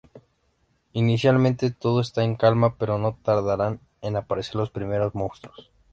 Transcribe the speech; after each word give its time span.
Inicialmente 0.93 1.69
todo 1.69 2.01
está 2.01 2.23
en 2.23 2.35
calma, 2.35 2.75
pero 2.79 2.97
no 2.97 3.19
tardarán 3.21 3.81
en 4.01 4.15
aparecer 4.15 4.55
los 4.55 4.71
primeros 4.71 5.13
monstruos. 5.13 5.69